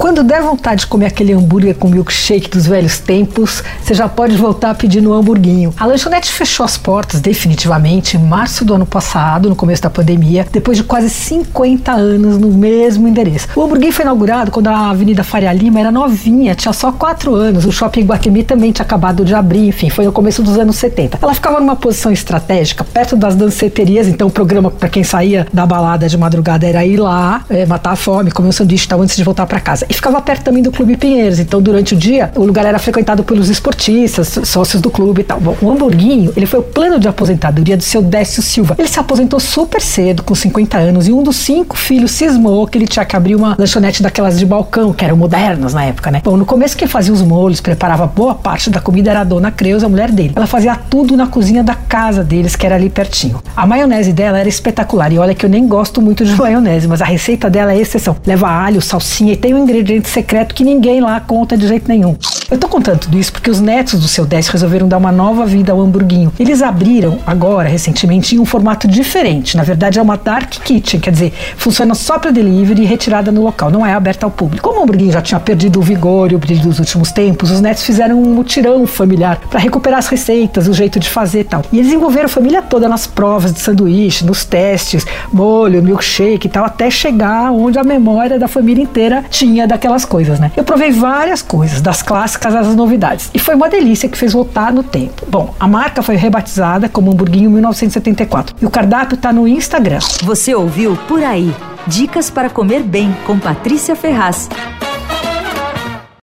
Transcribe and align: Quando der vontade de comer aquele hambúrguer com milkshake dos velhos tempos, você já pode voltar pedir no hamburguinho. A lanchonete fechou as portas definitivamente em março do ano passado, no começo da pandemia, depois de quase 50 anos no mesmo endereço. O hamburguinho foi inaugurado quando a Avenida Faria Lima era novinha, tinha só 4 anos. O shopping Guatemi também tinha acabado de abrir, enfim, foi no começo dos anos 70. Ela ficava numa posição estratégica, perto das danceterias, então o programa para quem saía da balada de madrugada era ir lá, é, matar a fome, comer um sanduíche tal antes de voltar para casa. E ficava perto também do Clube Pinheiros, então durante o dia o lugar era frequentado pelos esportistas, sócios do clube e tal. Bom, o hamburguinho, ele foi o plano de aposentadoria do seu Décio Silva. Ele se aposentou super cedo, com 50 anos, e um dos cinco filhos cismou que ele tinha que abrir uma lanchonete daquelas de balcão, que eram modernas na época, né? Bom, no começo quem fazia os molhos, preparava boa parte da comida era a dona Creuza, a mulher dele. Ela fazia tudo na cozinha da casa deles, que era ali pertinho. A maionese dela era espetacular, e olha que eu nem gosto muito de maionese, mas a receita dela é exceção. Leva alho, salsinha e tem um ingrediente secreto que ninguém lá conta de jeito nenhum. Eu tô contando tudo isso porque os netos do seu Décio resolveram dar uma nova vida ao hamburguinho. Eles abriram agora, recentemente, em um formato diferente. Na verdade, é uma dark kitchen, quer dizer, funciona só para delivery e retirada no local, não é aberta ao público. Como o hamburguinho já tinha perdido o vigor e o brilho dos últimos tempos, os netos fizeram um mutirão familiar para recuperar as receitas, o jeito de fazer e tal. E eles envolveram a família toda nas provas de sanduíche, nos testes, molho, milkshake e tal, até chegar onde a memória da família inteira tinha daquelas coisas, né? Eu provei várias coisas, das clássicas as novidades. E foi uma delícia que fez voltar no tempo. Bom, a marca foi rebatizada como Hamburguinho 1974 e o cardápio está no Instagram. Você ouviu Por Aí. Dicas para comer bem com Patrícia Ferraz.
Quando 0.00 0.24
der 0.24 0.40
vontade 0.40 0.80
de 0.80 0.86
comer 0.86 1.04
aquele 1.04 1.34
hambúrguer 1.34 1.74
com 1.74 1.86
milkshake 1.86 2.48
dos 2.48 2.66
velhos 2.66 2.98
tempos, 2.98 3.62
você 3.82 3.92
já 3.92 4.08
pode 4.08 4.34
voltar 4.34 4.74
pedir 4.74 5.02
no 5.02 5.12
hamburguinho. 5.12 5.74
A 5.76 5.84
lanchonete 5.84 6.32
fechou 6.32 6.64
as 6.64 6.78
portas 6.78 7.20
definitivamente 7.20 8.16
em 8.16 8.20
março 8.20 8.64
do 8.64 8.72
ano 8.72 8.86
passado, 8.86 9.50
no 9.50 9.54
começo 9.54 9.82
da 9.82 9.90
pandemia, 9.90 10.46
depois 10.50 10.78
de 10.78 10.84
quase 10.84 11.10
50 11.10 11.92
anos 11.92 12.38
no 12.38 12.48
mesmo 12.48 13.06
endereço. 13.06 13.48
O 13.54 13.62
hamburguinho 13.62 13.92
foi 13.92 14.06
inaugurado 14.06 14.50
quando 14.50 14.68
a 14.68 14.88
Avenida 14.88 15.22
Faria 15.22 15.52
Lima 15.52 15.80
era 15.80 15.92
novinha, 15.92 16.54
tinha 16.54 16.72
só 16.72 16.90
4 16.90 17.34
anos. 17.34 17.66
O 17.66 17.70
shopping 17.70 18.06
Guatemi 18.06 18.42
também 18.42 18.72
tinha 18.72 18.86
acabado 18.86 19.22
de 19.22 19.34
abrir, 19.34 19.68
enfim, 19.68 19.90
foi 19.90 20.06
no 20.06 20.12
começo 20.12 20.42
dos 20.42 20.56
anos 20.56 20.76
70. 20.76 21.18
Ela 21.20 21.34
ficava 21.34 21.60
numa 21.60 21.76
posição 21.76 22.10
estratégica, 22.10 22.84
perto 22.84 23.16
das 23.16 23.36
danceterias, 23.36 24.08
então 24.08 24.28
o 24.28 24.30
programa 24.30 24.70
para 24.70 24.88
quem 24.88 25.04
saía 25.04 25.46
da 25.52 25.66
balada 25.66 26.08
de 26.08 26.16
madrugada 26.16 26.66
era 26.66 26.86
ir 26.86 26.96
lá, 26.96 27.44
é, 27.50 27.66
matar 27.66 27.90
a 27.90 27.96
fome, 27.96 28.30
comer 28.30 28.48
um 28.48 28.52
sanduíche 28.52 28.88
tal 28.88 29.02
antes 29.02 29.14
de 29.14 29.22
voltar 29.22 29.44
para 29.44 29.60
casa. 29.60 29.89
E 29.90 29.92
ficava 29.92 30.22
perto 30.22 30.44
também 30.44 30.62
do 30.62 30.70
Clube 30.70 30.96
Pinheiros, 30.96 31.40
então 31.40 31.60
durante 31.60 31.94
o 31.94 31.96
dia 31.96 32.30
o 32.36 32.44
lugar 32.44 32.64
era 32.64 32.78
frequentado 32.78 33.24
pelos 33.24 33.50
esportistas, 33.50 34.38
sócios 34.44 34.80
do 34.80 34.88
clube 34.88 35.22
e 35.22 35.24
tal. 35.24 35.40
Bom, 35.40 35.56
o 35.60 35.68
hamburguinho, 35.68 36.32
ele 36.36 36.46
foi 36.46 36.60
o 36.60 36.62
plano 36.62 37.00
de 37.00 37.08
aposentadoria 37.08 37.76
do 37.76 37.82
seu 37.82 38.00
Décio 38.00 38.40
Silva. 38.40 38.76
Ele 38.78 38.86
se 38.86 39.00
aposentou 39.00 39.40
super 39.40 39.82
cedo, 39.82 40.22
com 40.22 40.32
50 40.32 40.78
anos, 40.78 41.08
e 41.08 41.12
um 41.12 41.24
dos 41.24 41.34
cinco 41.34 41.76
filhos 41.76 42.12
cismou 42.12 42.68
que 42.68 42.78
ele 42.78 42.86
tinha 42.86 43.04
que 43.04 43.16
abrir 43.16 43.34
uma 43.34 43.56
lanchonete 43.58 44.00
daquelas 44.00 44.38
de 44.38 44.46
balcão, 44.46 44.92
que 44.92 45.04
eram 45.04 45.16
modernas 45.16 45.74
na 45.74 45.84
época, 45.84 46.08
né? 46.12 46.22
Bom, 46.22 46.36
no 46.36 46.46
começo 46.46 46.76
quem 46.76 46.86
fazia 46.86 47.12
os 47.12 47.20
molhos, 47.20 47.60
preparava 47.60 48.06
boa 48.06 48.36
parte 48.36 48.70
da 48.70 48.80
comida 48.80 49.10
era 49.10 49.22
a 49.22 49.24
dona 49.24 49.50
Creuza, 49.50 49.86
a 49.86 49.88
mulher 49.88 50.12
dele. 50.12 50.34
Ela 50.36 50.46
fazia 50.46 50.76
tudo 50.76 51.16
na 51.16 51.26
cozinha 51.26 51.64
da 51.64 51.74
casa 51.74 52.22
deles, 52.22 52.54
que 52.54 52.64
era 52.64 52.76
ali 52.76 52.88
pertinho. 52.88 53.42
A 53.56 53.66
maionese 53.66 54.12
dela 54.12 54.38
era 54.38 54.48
espetacular, 54.48 55.12
e 55.12 55.18
olha 55.18 55.34
que 55.34 55.44
eu 55.44 55.50
nem 55.50 55.66
gosto 55.66 56.00
muito 56.00 56.24
de 56.24 56.32
maionese, 56.38 56.86
mas 56.86 57.02
a 57.02 57.06
receita 57.06 57.50
dela 57.50 57.72
é 57.72 57.80
exceção. 57.80 58.16
Leva 58.24 58.48
alho, 58.48 58.80
salsinha 58.80 59.32
e 59.32 59.36
tem 59.36 59.52
um 59.52 59.58
ingrediente 59.58 59.79
secreto 60.08 60.54
que 60.54 60.64
ninguém 60.64 61.00
lá 61.00 61.20
conta 61.20 61.56
de 61.56 61.66
jeito 61.66 61.88
nenhum. 61.88 62.16
Eu 62.50 62.58
tô 62.58 62.66
contando 62.66 62.98
tudo 62.98 63.16
isso 63.16 63.32
porque 63.32 63.48
os 63.48 63.60
netos 63.60 64.00
do 64.00 64.08
seu 64.08 64.26
Décio 64.26 64.50
resolveram 64.50 64.88
dar 64.88 64.96
uma 64.96 65.12
nova 65.12 65.46
vida 65.46 65.70
ao 65.70 65.80
hamburguinho. 65.80 66.32
Eles 66.36 66.62
abriram 66.62 67.20
agora, 67.24 67.68
recentemente, 67.68 68.34
em 68.34 68.40
um 68.40 68.44
formato 68.44 68.88
diferente. 68.88 69.56
Na 69.56 69.62
verdade, 69.62 70.00
é 70.00 70.02
uma 70.02 70.16
dark 70.16 70.50
kitchen, 70.64 70.98
quer 70.98 71.12
dizer, 71.12 71.32
funciona 71.56 71.94
só 71.94 72.18
para 72.18 72.32
delivery 72.32 72.82
e 72.82 72.86
retirada 72.86 73.30
no 73.30 73.40
local, 73.40 73.70
não 73.70 73.86
é 73.86 73.94
aberta 73.94 74.26
ao 74.26 74.32
público. 74.32 74.68
Como 74.68 74.80
o 74.80 74.82
hamburguinho 74.82 75.12
já 75.12 75.22
tinha 75.22 75.38
perdido 75.38 75.78
o 75.78 75.82
vigor 75.82 76.32
e 76.32 76.34
o 76.34 76.40
brilho 76.40 76.62
dos 76.62 76.80
últimos 76.80 77.12
tempos, 77.12 77.52
os 77.52 77.60
netos 77.60 77.84
fizeram 77.84 78.20
um 78.20 78.34
mutirão 78.34 78.84
familiar 78.84 79.38
para 79.48 79.60
recuperar 79.60 80.00
as 80.00 80.08
receitas, 80.08 80.66
o 80.66 80.72
jeito 80.72 80.98
de 80.98 81.08
fazer 81.08 81.40
e 81.40 81.44
tal. 81.44 81.62
E 81.72 81.78
eles 81.78 81.92
envolveram 81.92 82.26
a 82.26 82.28
família 82.28 82.62
toda 82.62 82.88
nas 82.88 83.06
provas 83.06 83.52
de 83.52 83.60
sanduíche, 83.60 84.24
nos 84.24 84.44
testes, 84.44 85.06
molho, 85.32 85.80
milkshake 85.80 86.48
e 86.48 86.50
tal, 86.50 86.64
até 86.64 86.90
chegar 86.90 87.52
onde 87.52 87.78
a 87.78 87.84
memória 87.84 88.40
da 88.40 88.48
família 88.48 88.82
inteira 88.82 89.24
tinha 89.30 89.68
daquelas 89.68 90.04
coisas, 90.04 90.40
né? 90.40 90.50
Eu 90.56 90.64
provei 90.64 90.90
várias 90.90 91.42
coisas, 91.42 91.80
das 91.80 92.02
clássicas 92.02 92.39
as 92.48 92.74
novidades. 92.74 93.30
E 93.34 93.38
foi 93.38 93.54
uma 93.54 93.68
delícia 93.68 94.08
que 94.08 94.18
fez 94.18 94.32
voltar 94.32 94.72
no 94.72 94.82
tempo. 94.82 95.26
Bom, 95.28 95.54
a 95.58 95.68
marca 95.68 96.02
foi 96.02 96.16
rebatizada 96.16 96.88
como 96.88 97.10
Hamburguinho 97.12 97.50
1974 97.50 98.56
e 98.60 98.66
o 98.66 98.70
cardápio 98.70 99.14
está 99.14 99.32
no 99.32 99.46
Instagram. 99.46 100.00
Você 100.22 100.54
ouviu 100.54 100.96
Por 101.08 101.22
Aí. 101.22 101.54
Dicas 101.86 102.30
para 102.30 102.50
comer 102.50 102.82
bem 102.82 103.14
com 103.26 103.38
Patrícia 103.38 103.96
Ferraz. 103.96 104.48